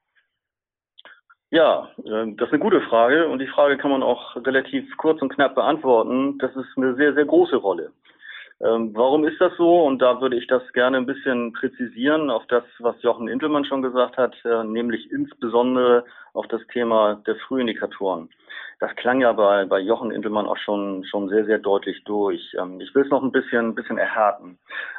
Ja, 1.50 1.90
ähm, 2.06 2.36
das 2.36 2.48
ist 2.48 2.54
eine 2.54 2.62
gute 2.62 2.82
Frage 2.82 3.30
und 3.30 3.40
die 3.40 3.48
Frage 3.48 3.78
kann 3.78 3.92
man 3.92 4.04
auch 4.04 4.36
relativ 4.36 4.98
kurz 4.98 5.22
und 5.22 5.30
knapp 5.30 5.56
beantworten. 5.56 6.38
Das 6.40 6.54
ist 6.54 6.68
eine 6.76 6.96
sehr, 6.96 7.14
sehr 7.14 7.26
große 7.26 7.56
Rolle. 7.56 7.94
Ähm, 8.60 8.92
warum 8.96 9.24
ist 9.26 9.40
das 9.40 9.56
so? 9.58 9.84
Und 9.84 10.02
da 10.02 10.20
würde 10.20 10.36
ich 10.36 10.48
das 10.48 10.64
gerne 10.74 10.98
ein 10.98 11.06
bisschen 11.06 11.54
präzisieren 11.54 12.32
auf 12.32 12.46
das, 12.48 12.64
was 12.80 13.00
Jochen 13.04 13.28
Intelmann 13.28 13.66
schon 13.66 13.84
gesagt 13.84 14.18
hat, 14.18 14.36
äh, 14.46 14.64
nämlich 14.64 15.12
insbesondere 15.12 16.06
auf 16.34 16.48
das 16.48 16.66
Thema 16.74 17.22
der 17.28 17.36
Frühindikatoren. 17.36 18.30
Das 18.80 18.96
klang 18.96 19.22
ja 19.22 19.32
bei, 19.34 19.66
bei 19.66 19.80
Jochen 19.80 20.12
Intelmann 20.12 20.48
auch 20.48 20.58
schon, 20.58 21.04
schon 21.06 21.30
sehr, 21.30 21.46
sehr 21.46 21.60
deutlich 21.60 22.04
durch. 22.04 22.56
Ähm, 22.60 22.80
ich 22.80 22.94
will 22.96 23.04
es 23.04 23.12
noch 23.12 23.22
ein 23.22 23.32
bisschen, 23.32 23.76
bisschen 23.76 24.00
erhärten. 24.00 24.58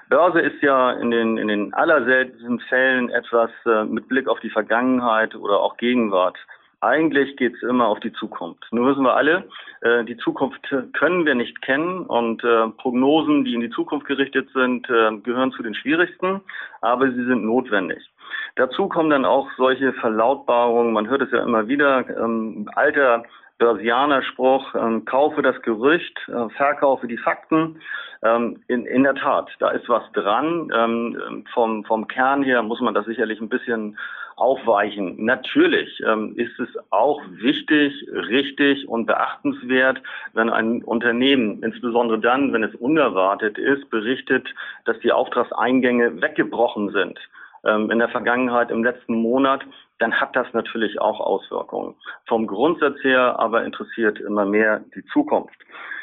Börse 0.09 0.41
ist 0.41 0.63
ja 0.63 0.93
in 0.93 1.11
den, 1.11 1.37
in 1.37 1.49
den 1.49 1.75
allerseltensten 1.75 2.61
Fällen 2.61 3.11
etwas 3.11 3.51
äh, 3.67 3.85
mit 3.85 4.09
Blick 4.09 4.29
auf 4.29 4.39
die 4.41 4.51
Vergangenheit 4.51 5.35
oder 5.35 5.61
auch 5.61 5.77
Gegenwart 5.77 6.39
eigentlich 6.81 7.37
geht 7.37 7.55
es 7.55 7.63
immer 7.63 7.89
auf 7.89 8.01
die 8.01 8.13
Zukunft. 8.13 8.65
Nun 8.71 8.87
wissen 8.87 9.03
wir 9.03 9.17
alle, 9.17 9.49
äh, 9.81 10.05
die 10.05 10.17
Zukunft 10.17 10.75
können 10.93 11.27
wir 11.27 11.35
nicht 11.35 11.61
kennen 11.63 12.03
und 12.03 12.45
äh, 12.45 12.69
Prognosen, 12.69 13.45
die 13.45 13.55
in 13.55 13.61
die 13.61 13.71
Zukunft 13.71 14.07
gerichtet 14.07 14.49
sind, 14.55 14.89
äh, 14.89 15.17
gehören 15.19 15.53
zu 15.53 15.63
den 15.63 15.75
schwierigsten, 15.75 16.41
aber 16.81 17.11
sie 17.11 17.25
sind 17.25 17.45
notwendig. 17.45 18.09
Dazu 18.57 18.89
kommen 18.89 19.11
dann 19.11 19.25
auch 19.25 19.49
solche 19.57 19.93
Verlautbarungen, 19.95 20.93
man 20.93 21.09
hört 21.09 21.23
es 21.23 21.31
ja 21.33 21.43
immer 21.43 21.69
wieder, 21.69 22.05
ähm, 22.19 22.71
alter 22.75 23.25
Börsianer-Spruch, 23.59 24.75
ähm, 24.75 25.05
kaufe 25.05 25.43
das 25.43 25.61
Gerücht, 25.63 26.17
äh, 26.29 26.49
verkaufe 26.51 27.09
die 27.09 27.19
Fakten. 27.19 27.81
Ähm, 28.23 28.63
in, 28.69 28.87
in 28.87 29.03
der 29.05 29.15
Tat, 29.15 29.51
da 29.59 29.71
ist 29.71 29.89
was 29.89 30.03
dran. 30.13 30.73
Ähm, 30.75 31.45
vom, 31.53 31.85
vom 31.85 32.09
Kern 32.09 32.43
her 32.43 32.63
muss 32.63 32.81
man 32.81 32.95
das 32.95 33.07
sicherlich 33.07 33.41
ein 33.41 33.49
bisschen 33.49 33.99
aufweichen. 34.41 35.25
Natürlich 35.25 36.03
ähm, 36.07 36.35
ist 36.37 36.59
es 36.59 36.69
auch 36.91 37.21
wichtig, 37.31 38.07
richtig 38.13 38.89
und 38.89 39.07
beachtenswert, 39.07 40.03
wenn 40.33 40.51
ein 40.51 40.83
Unternehmen, 40.83 41.63
insbesondere 41.63 42.19
dann, 42.19 42.53
wenn 42.53 42.63
es 42.63 42.75
unerwartet 42.77 43.59
ist, 43.59 43.91
berichtet, 43.91 44.49
dass 44.85 44.99
die 45.01 45.13
Auftragseingänge 45.13 46.21
weggebrochen 46.21 46.91
sind 46.91 47.19
ähm, 47.65 47.91
in 47.91 47.99
der 47.99 48.09
Vergangenheit, 48.09 48.71
im 48.71 48.85
letzten 48.85 49.15
Monat, 49.15 49.65
dann 49.99 50.13
hat 50.13 50.37
das 50.37 50.47
natürlich 50.53 51.01
auch 51.01 51.21
Auswirkungen. 51.21 51.95
Vom 52.27 52.47
Grundsatz 52.47 53.03
her 53.03 53.39
aber 53.39 53.65
interessiert 53.65 54.21
immer 54.21 54.45
mehr 54.45 54.85
die 54.95 55.05
Zukunft. 55.07 55.59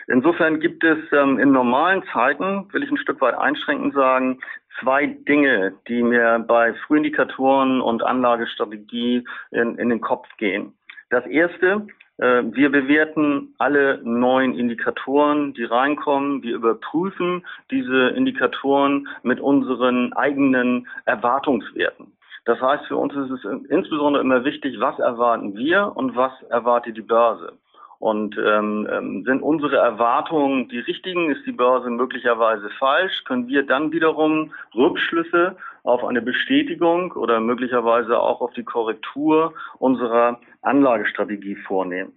Insofern 0.08 0.60
gibt 0.60 0.84
es 0.84 1.00
ähm, 1.12 1.39
in 1.39 1.51
normalen 1.51 2.04
Zeiten, 2.13 2.72
will 2.72 2.84
ich 2.84 2.92
ein 2.92 2.98
Stück 2.98 3.22
weit 3.22 3.36
einschränkend 3.36 3.96
sagen, 3.96 4.39
zwei 4.79 5.08
Dinge, 5.08 5.74
die 5.88 6.03
mir 6.03 6.44
bei 6.48 6.74
Frühindikatoren 6.74 7.82
und 7.82 8.03
Anlagestrategie 8.03 9.25
in, 9.51 9.77
in 9.77 9.89
den 9.89 10.01
Kopf 10.01 10.27
gehen. 10.38 10.74
Das 11.10 11.25
erste, 11.27 11.88
äh, 12.17 12.44
wir 12.44 12.72
bewerten 12.72 13.53
alle 13.58 14.01
neuen 14.03 14.58
Indikatoren, 14.58 15.53
die 15.53 15.65
reinkommen. 15.65 16.41
Wir 16.44 16.55
überprüfen 16.55 17.46
diese 17.72 18.10
Indikatoren 18.10 19.08
mit 19.24 19.39
unseren 19.39 20.13
eigenen 20.13 20.88
Erwartungswerten. 21.05 22.12
Das 22.46 22.62
heißt, 22.62 22.86
für 22.86 22.98
uns 22.98 23.13
ist 23.15 23.32
es 23.32 23.44
insbesondere 23.70 24.24
immer 24.24 24.46
wichtig, 24.46 24.79
was 24.79 25.00
erwarten 25.00 25.55
wir 25.55 25.91
und 25.96 26.15
was 26.15 26.32
erwartet 26.50 26.96
die 26.96 27.01
Börse. 27.01 27.53
Und 28.00 28.38
ähm, 28.38 28.88
ähm, 28.92 29.24
sind 29.25 29.42
unsere 29.42 29.78
Erwartungen 29.78 30.68
die 30.70 30.80
richtigen? 30.80 31.32
Ist 31.32 31.46
die 31.46 31.52
Börse 31.52 31.90
möglicherweise 31.90 32.70
falsch? 32.72 33.24
Können 33.25 33.48
wir 33.48 33.64
dann 33.64 33.92
wiederum 33.92 34.54
Rückschlüsse 34.75 35.56
auf 35.84 36.04
eine 36.04 36.22
Bestätigung 36.22 37.12
oder 37.14 37.40
möglicherweise 37.40 38.20
auch 38.20 38.42
auf 38.42 38.54
die 38.54 38.64
Korrektur 38.64 39.54
unserer 39.80 40.40
Anlagestrategie 40.62 41.56
vornehmen? 41.56 42.14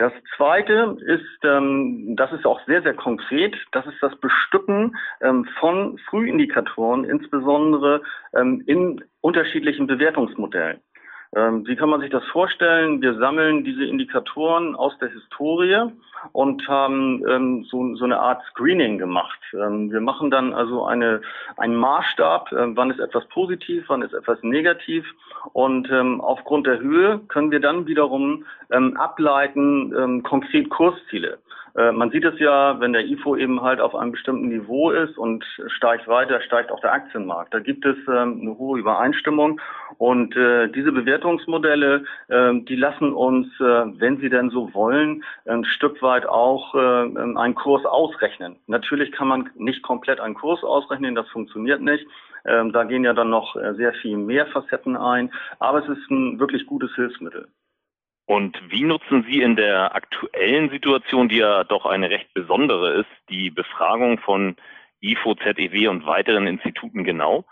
Das 0.00 0.12
zweite 0.34 0.96
ist, 1.04 1.44
ähm, 1.44 2.16
das 2.16 2.32
ist 2.32 2.46
auch 2.46 2.58
sehr, 2.64 2.80
sehr 2.80 2.94
konkret, 2.94 3.54
das 3.72 3.84
ist 3.84 4.02
das 4.02 4.16
Bestücken 4.16 4.96
ähm, 5.20 5.46
von 5.58 5.98
Frühindikatoren, 6.08 7.04
insbesondere 7.04 8.02
ähm, 8.34 8.62
in 8.66 9.04
unterschiedlichen 9.20 9.86
Bewertungsmodellen. 9.86 10.80
Ähm, 11.36 11.64
wie 11.66 11.76
kann 11.76 11.90
man 11.90 12.00
sich 12.00 12.10
das 12.10 12.24
vorstellen? 12.26 13.00
Wir 13.00 13.14
sammeln 13.14 13.62
diese 13.62 13.84
Indikatoren 13.84 14.74
aus 14.74 14.98
der 14.98 15.10
Historie 15.10 15.92
und 16.32 16.66
haben 16.66 17.24
ähm, 17.28 17.64
so, 17.70 17.94
so 17.94 18.04
eine 18.04 18.18
Art 18.18 18.42
Screening 18.50 18.98
gemacht. 18.98 19.38
Ähm, 19.54 19.92
wir 19.92 20.00
machen 20.00 20.32
dann 20.32 20.52
also 20.52 20.84
eine, 20.84 21.22
einen 21.56 21.76
Maßstab, 21.76 22.50
äh, 22.52 22.76
wann 22.76 22.90
ist 22.90 22.98
etwas 22.98 23.26
positiv, 23.28 23.84
wann 23.86 24.02
ist 24.02 24.12
etwas 24.12 24.42
negativ 24.42 25.06
und 25.52 25.88
ähm, 25.90 26.20
aufgrund 26.20 26.66
der 26.66 26.80
Höhe 26.80 27.20
können 27.28 27.52
wir 27.52 27.60
dann 27.60 27.86
wiederum 27.86 28.44
ähm, 28.72 28.96
ableiten 28.96 29.94
ähm, 29.96 30.22
konkret 30.24 30.68
Kursziele. 30.68 31.38
Äh, 31.76 31.92
man 31.92 32.10
sieht 32.10 32.24
es 32.24 32.38
ja, 32.38 32.80
wenn 32.80 32.92
der 32.92 33.06
IFO 33.06 33.36
eben 33.36 33.62
halt 33.62 33.80
auf 33.80 33.94
einem 33.94 34.12
bestimmten 34.12 34.48
Niveau 34.48 34.90
ist 34.90 35.16
und 35.18 35.44
steigt 35.66 36.08
weiter, 36.08 36.40
steigt 36.40 36.70
auch 36.70 36.80
der 36.80 36.92
Aktienmarkt. 36.92 37.54
Da 37.54 37.60
gibt 37.60 37.84
es 37.84 37.96
ähm, 38.08 38.40
eine 38.40 38.58
hohe 38.58 38.78
Übereinstimmung 38.78 39.60
und 39.98 40.36
äh, 40.36 40.68
diese 40.68 40.92
Bewertungsmodelle, 40.92 42.04
äh, 42.28 42.54
die 42.54 42.76
lassen 42.76 43.12
uns, 43.12 43.48
äh, 43.60 44.00
wenn 44.00 44.18
sie 44.18 44.30
denn 44.30 44.50
so 44.50 44.72
wollen, 44.74 45.24
ein 45.46 45.64
Stück 45.64 46.02
weit 46.02 46.26
auch 46.26 46.74
äh, 46.74 46.78
einen 46.78 47.54
Kurs 47.54 47.84
ausrechnen. 47.84 48.56
Natürlich 48.66 49.12
kann 49.12 49.28
man 49.28 49.50
nicht 49.56 49.82
komplett 49.82 50.20
einen 50.20 50.34
Kurs 50.34 50.62
ausrechnen, 50.62 51.14
das 51.14 51.28
funktioniert 51.28 51.80
nicht. 51.80 52.06
Ähm, 52.44 52.72
da 52.72 52.84
gehen 52.84 53.04
ja 53.04 53.12
dann 53.12 53.28
noch 53.28 53.54
sehr 53.76 53.92
viel 53.92 54.16
mehr 54.16 54.46
Facetten 54.46 54.96
ein, 54.96 55.30
aber 55.58 55.80
es 55.80 55.88
ist 55.88 56.10
ein 56.10 56.40
wirklich 56.40 56.66
gutes 56.66 56.94
Hilfsmittel. 56.94 57.48
Und 58.30 58.56
wie 58.68 58.84
nutzen 58.84 59.24
Sie 59.28 59.42
in 59.42 59.56
der 59.56 59.96
aktuellen 59.96 60.70
Situation, 60.70 61.28
die 61.28 61.38
ja 61.38 61.64
doch 61.64 61.84
eine 61.84 62.10
recht 62.10 62.32
besondere 62.32 63.00
ist, 63.00 63.10
die 63.28 63.50
Befragung 63.50 64.20
von 64.20 64.54
IFO, 65.00 65.34
ZEW 65.34 65.88
und 65.88 66.06
weiteren 66.06 66.46
Instituten 66.46 67.02
genau? 67.02 67.44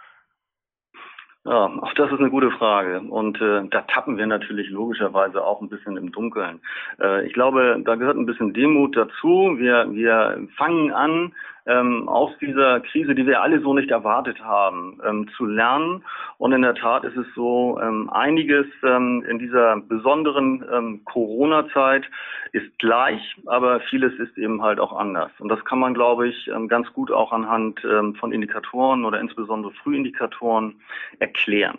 Ja, 1.45 1.65
auch 1.83 1.93
das 1.95 2.13
ist 2.13 2.21
eine 2.21 2.31
gute 2.31 2.53
Frage. 2.53 3.01
Und 3.01 3.41
äh, 3.41 3.67
da 3.69 3.81
tappen 3.89 4.19
wir 4.19 4.29
natürlich 4.29 4.71
logischerweise 4.71 5.45
auch 5.45 5.61
ein 5.61 5.69
bisschen 5.69 5.97
im 5.97 6.13
Dunkeln. 6.13 6.61
Äh, 7.01 7.27
ich 7.27 7.33
glaube, 7.33 7.83
da 7.85 7.97
gehört 7.97 8.17
ein 8.17 8.27
bisschen 8.27 8.55
Demut 8.55 8.97
dazu. 8.97 9.57
Wir, 9.59 9.91
wir 9.91 10.47
fangen 10.57 10.93
an, 10.93 11.35
ähm, 11.69 12.09
aus 12.09 12.33
dieser 12.41 12.81
Krise, 12.81 13.15
die 13.15 13.27
wir 13.27 13.43
alle 13.43 13.61
so 13.61 13.75
nicht 13.75 13.91
erwartet 13.91 14.43
haben, 14.43 15.01
ähm, 15.07 15.29
zu 15.37 15.45
lernen. 15.45 16.05
Und 16.39 16.53
in 16.53 16.63
der 16.63 16.75
Tat 16.75 17.05
ist 17.05 17.17
es 17.17 17.27
so, 17.35 17.79
ähm, 17.81 18.11
einiges 18.11 18.67
ähm, 18.83 19.25
in 19.29 19.39
dieser 19.39 19.77
besonderen 19.81 20.65
ähm, 20.73 21.05
Corona-Zeit 21.05 22.05
ist 22.53 22.79
gleich, 22.79 23.37
aber 23.47 23.81
vieles 23.81 24.15
ist 24.19 24.37
eben 24.39 24.63
halt 24.63 24.81
auch 24.81 24.93
anders. 24.93 25.31
Und 25.39 25.51
das 25.51 25.65
kann 25.65 25.79
man, 25.79 25.95
glaube 25.95 26.29
ich, 26.29 26.49
ähm, 26.49 26.69
ganz 26.69 26.93
gut 26.93 27.13
auch 27.13 27.33
anhand 27.33 27.85
ähm, 27.85 28.15
von 28.15 28.33
Indikatoren 28.33 29.05
oder 29.05 29.21
insbesondere 29.21 29.73
Frühindikatoren 29.73 30.81
erklären. 31.19 31.79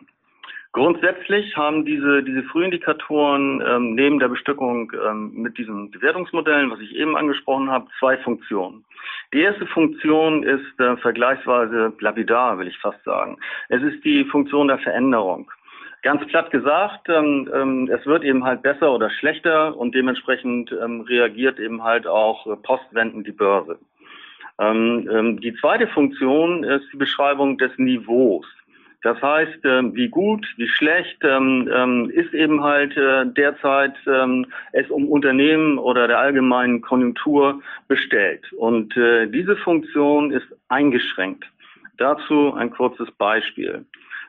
Grundsätzlich 0.72 1.58
haben 1.58 1.84
diese, 1.84 2.22
diese 2.22 2.44
Frühindikatoren 2.44 3.62
ähm, 3.66 3.96
neben 3.96 4.20
der 4.20 4.28
Bestückung 4.28 4.92
ähm, 5.04 5.32
mit 5.34 5.58
diesen 5.58 5.90
Bewertungsmodellen, 5.90 6.70
was 6.70 6.80
ich 6.80 6.96
eben 6.96 7.18
angesprochen 7.18 7.72
habe, 7.72 7.88
zwei 8.00 8.18
Funktionen. 8.18 8.86
Die 9.34 9.42
erste 9.42 9.66
Funktion 9.66 10.44
ist 10.44 10.80
äh, 10.80 10.96
vergleichsweise 10.98 11.94
lapidar, 12.00 12.60
will 12.60 12.68
ich 12.68 12.78
fast 12.78 13.04
sagen. 13.04 13.38
Es 13.70 13.82
ist 13.82 14.06
die 14.06 14.26
Funktion 14.26 14.68
der 14.68 14.78
Veränderung. 14.78 15.52
Ganz 16.04 16.26
platt 16.28 16.52
gesagt, 16.52 17.10
ähm, 17.10 17.50
ähm, 17.54 17.90
es 17.92 18.06
wird 18.06 18.24
eben 18.24 18.44
halt 18.44 18.62
besser 18.62 18.94
oder 18.94 19.10
schlechter 19.10 19.76
und 19.76 19.96
dementsprechend 19.96 20.72
ähm, 20.72 21.02
reagiert 21.02 21.60
eben 21.60 21.84
halt 21.84 22.06
auch 22.06 22.46
äh, 22.46 22.56
postwendend 22.56 23.26
die 23.26 23.32
Börse. 23.32 23.80
Ähm, 24.60 25.10
ähm, 25.12 25.42
die 25.42 25.56
zweite 25.56 25.88
Funktion 25.88 26.64
ist 26.64 26.86
die 26.94 26.98
Beschreibung 26.98 27.58
des 27.58 27.72
Niveaus. 27.78 28.46
Das 29.02 29.22
heißt, 29.22 29.64
äh, 29.64 29.96
wie 29.96 30.10
gut, 30.10 30.46
wie 30.58 30.68
schlecht 30.68 31.18
ähm, 31.24 31.70
ähm, 31.74 32.10
ist 32.10 32.34
eben 32.34 32.62
halt 32.64 32.98
äh, 32.98 33.26
derzeit 33.28 33.96
ähm, 34.08 34.46
es 34.74 34.90
um 34.90 35.08
Unternehmen 35.08 35.78
oder 35.78 36.08
der 36.08 36.20
allgemeinen 36.20 36.82
Konjunktur 36.82 37.62
bestellt. 37.88 38.52
Und 38.54 38.98
äh, 38.98 39.28
diese 39.28 39.56
Funktion 39.56 40.32
ist 40.32 40.48
eingeschränkt. 40.68 41.46
Dazu 41.98 42.54
ein 42.54 42.72
kurzes 42.72 43.10
Beispiel. 43.12 43.86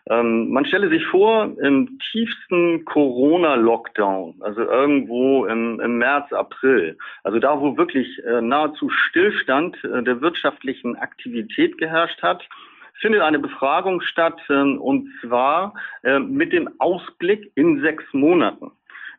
Ähm, 0.09 0.51
man 0.51 0.65
stelle 0.65 0.89
sich 0.89 1.05
vor, 1.07 1.51
im 1.61 1.99
tiefsten 2.13 2.85
Corona-Lockdown, 2.85 4.37
also 4.41 4.63
irgendwo 4.63 5.47
im, 5.47 5.81
im, 5.81 5.99
März, 5.99 6.33
April, 6.33 6.97
also 7.23 7.39
da, 7.39 7.61
wo 7.61 7.77
wirklich 7.77 8.25
äh, 8.25 8.41
nahezu 8.41 8.89
Stillstand 8.89 9.77
der 9.83 10.21
wirtschaftlichen 10.21 10.97
Aktivität 10.97 11.77
geherrscht 11.77 12.23
hat, 12.23 12.49
findet 13.01 13.23
eine 13.23 13.39
Befragung 13.39 14.01
statt, 14.01 14.41
äh, 14.49 14.55
und 14.55 15.09
zwar 15.21 15.75
äh, 16.03 16.19
mit 16.19 16.53
dem 16.53 16.69
Ausblick 16.79 17.51
in 17.55 17.81
sechs 17.81 18.05
Monaten. 18.13 18.71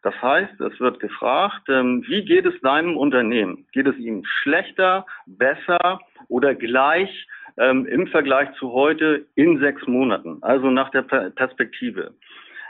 Das 0.04 0.20
heißt, 0.22 0.60
es 0.62 0.80
wird 0.80 1.00
gefragt, 1.00 1.70
ähm, 1.70 2.04
wie 2.08 2.26
geht 2.26 2.46
es 2.46 2.60
deinem 2.62 2.98
Unternehmen? 2.98 3.68
Geht 3.72 3.88
es 3.88 3.98
ihm 3.98 4.24
schlechter, 4.26 5.06
besser 5.28 6.00
oder 6.28 6.56
gleich 6.56 7.28
ähm, 7.58 7.86
im 7.86 8.08
Vergleich 8.08 8.52
zu 8.58 8.72
heute 8.72 9.26
in 9.36 9.60
sechs 9.60 9.86
Monaten? 9.86 10.40
Also 10.42 10.72
nach 10.72 10.90
der 10.90 11.04
Perspektive. 11.04 12.14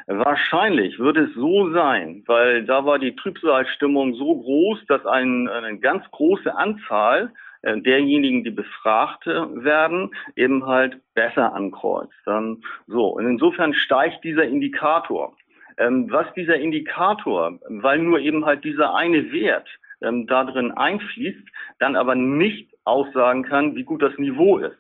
Wahrscheinlich 0.08 1.00
wird 1.00 1.16
es 1.18 1.34
so 1.36 1.72
sein, 1.72 2.24
weil 2.26 2.66
da 2.66 2.86
war 2.86 3.00
die 3.00 3.16
Trübsalstimmung 3.16 4.16
so 4.16 4.36
groß, 4.42 4.86
dass 4.88 5.06
ein, 5.06 5.48
eine 5.48 5.78
ganz 5.80 6.04
große 6.12 6.54
Anzahl 6.54 7.32
derjenigen, 7.64 8.44
die 8.44 8.52
befragt 8.52 9.26
werden, 9.26 10.14
eben 10.36 10.66
halt 10.66 11.00
besser 11.14 11.54
ankreuzt. 11.54 12.14
Ähm, 12.28 12.64
so, 12.88 13.08
und 13.08 13.26
insofern 13.26 13.74
steigt 13.74 14.24
dieser 14.24 14.46
Indikator. 14.46 15.36
Ähm, 15.78 16.12
was 16.12 16.32
dieser 16.34 16.58
Indikator, 16.58 17.60
weil 17.70 18.00
nur 18.00 18.20
eben 18.20 18.46
halt 18.46 18.64
dieser 18.64 18.94
eine 18.94 19.32
Wert 19.32 19.68
ähm, 20.02 20.28
da 20.28 20.44
drin 20.44 20.72
einfließt, 20.72 21.48
dann 21.80 21.96
aber 21.96 22.16
nicht 22.16 22.70
aussagen 22.84 23.44
kann, 23.44 23.76
wie 23.76 23.84
gut 23.84 24.02
das 24.02 24.18
Niveau 24.18 24.58
ist. 24.58 24.78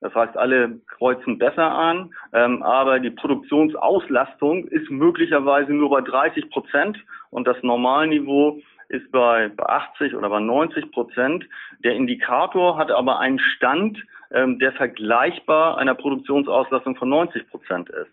Das 0.00 0.14
heißt, 0.14 0.36
alle 0.36 0.80
kreuzen 0.86 1.38
besser 1.38 1.70
an, 1.70 2.14
ähm, 2.32 2.62
aber 2.62 3.00
die 3.00 3.10
Produktionsauslastung 3.10 4.66
ist 4.68 4.90
möglicherweise 4.90 5.72
nur 5.72 5.90
bei 5.90 6.00
30 6.00 6.48
Prozent 6.50 6.98
und 7.28 7.46
das 7.46 7.62
Normalniveau 7.62 8.60
ist 8.90 9.10
bei, 9.12 9.48
bei 9.48 9.64
80 9.64 10.14
oder 10.14 10.28
bei 10.28 10.40
90 10.40 10.90
Prozent. 10.92 11.48
Der 11.84 11.94
Indikator 11.94 12.76
hat 12.76 12.90
aber 12.90 13.18
einen 13.18 13.38
Stand, 13.38 13.98
ähm, 14.32 14.58
der 14.58 14.72
vergleichbar 14.72 15.78
einer 15.78 15.94
Produktionsauslastung 15.94 16.96
von 16.96 17.08
90 17.08 17.48
Prozent 17.48 17.88
ist. 17.90 18.10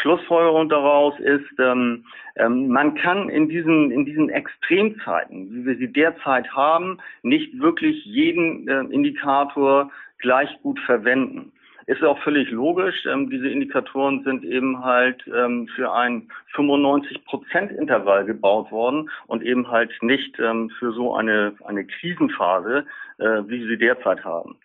Schlussfolgerung 0.00 0.68
daraus 0.68 1.18
ist, 1.20 1.58
ähm, 1.58 2.04
ähm, 2.36 2.68
man 2.68 2.94
kann 2.96 3.28
in 3.28 3.48
diesen, 3.48 3.90
in 3.92 4.04
diesen 4.04 4.28
Extremzeiten, 4.28 5.54
wie 5.54 5.66
wir 5.66 5.76
sie 5.76 5.92
derzeit 5.92 6.50
haben, 6.52 6.98
nicht 7.22 7.58
wirklich 7.60 8.04
jeden 8.04 8.66
äh, 8.66 8.80
Indikator 8.92 9.90
gleich 10.18 10.50
gut 10.62 10.80
verwenden. 10.80 11.52
Ist 11.86 12.02
auch 12.02 12.18
völlig 12.20 12.50
logisch. 12.50 13.04
Ähm, 13.04 13.28
diese 13.28 13.48
Indikatoren 13.48 14.22
sind 14.24 14.42
eben 14.44 14.82
halt 14.82 15.22
ähm, 15.26 15.68
für 15.74 15.92
ein 15.92 16.28
95-Prozent-Intervall 16.54 18.24
gebaut 18.24 18.70
worden 18.72 19.10
und 19.26 19.42
eben 19.42 19.70
halt 19.70 19.92
nicht 20.02 20.38
ähm, 20.38 20.70
für 20.78 20.92
so 20.92 21.14
eine, 21.14 21.52
eine 21.64 21.84
Krisenphase, 21.84 22.86
äh, 23.18 23.42
wie 23.46 23.66
sie 23.66 23.76
derzeit 23.76 24.24
haben. 24.24 24.56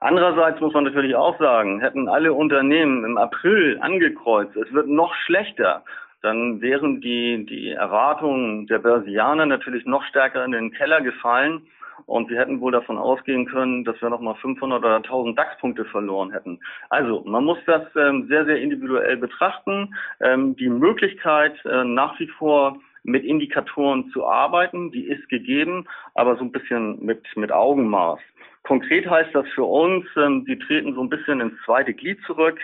Andererseits 0.00 0.60
muss 0.60 0.74
man 0.74 0.84
natürlich 0.84 1.14
auch 1.14 1.38
sagen, 1.38 1.80
hätten 1.80 2.08
alle 2.08 2.32
Unternehmen 2.32 3.04
im 3.04 3.16
April 3.16 3.78
angekreuzt, 3.80 4.54
es 4.56 4.72
wird 4.72 4.88
noch 4.88 5.14
schlechter, 5.14 5.84
dann 6.22 6.60
wären 6.60 7.00
die, 7.00 7.46
die 7.46 7.70
Erwartungen 7.70 8.66
der 8.66 8.80
Börsianer 8.80 9.46
natürlich 9.46 9.86
noch 9.86 10.04
stärker 10.04 10.44
in 10.44 10.52
den 10.52 10.72
Keller 10.72 11.00
gefallen 11.00 11.62
und 12.04 12.28
wir 12.28 12.38
hätten 12.38 12.60
wohl 12.60 12.72
davon 12.72 12.98
ausgehen 12.98 13.46
können, 13.46 13.84
dass 13.84 14.00
wir 14.02 14.10
nochmal 14.10 14.34
500 14.36 14.78
oder 14.78 14.96
1000 14.96 15.38
DAX-Punkte 15.38 15.84
verloren 15.86 16.30
hätten. 16.32 16.60
Also 16.90 17.22
man 17.24 17.44
muss 17.44 17.58
das 17.66 17.82
ähm, 17.96 18.26
sehr, 18.28 18.44
sehr 18.44 18.60
individuell 18.60 19.16
betrachten. 19.16 19.94
Ähm, 20.20 20.54
die 20.56 20.68
Möglichkeit 20.68 21.54
äh, 21.64 21.84
nach 21.84 22.18
wie 22.20 22.28
vor 22.28 22.78
mit 23.02 23.24
Indikatoren 23.24 24.10
zu 24.10 24.26
arbeiten, 24.26 24.90
die 24.90 25.04
ist 25.04 25.28
gegeben, 25.28 25.86
aber 26.14 26.36
so 26.36 26.44
ein 26.44 26.52
bisschen 26.52 27.04
mit, 27.04 27.24
mit 27.36 27.52
Augenmaß. 27.52 28.18
Konkret 28.64 29.08
heißt 29.08 29.32
das 29.32 29.46
für 29.54 29.64
uns, 29.64 30.04
ähm, 30.16 30.44
die 30.44 30.58
treten 30.58 30.94
so 30.94 31.02
ein 31.02 31.08
bisschen 31.08 31.40
ins 31.40 31.54
zweite 31.64 31.94
Glied 31.94 32.18
zurück. 32.26 32.58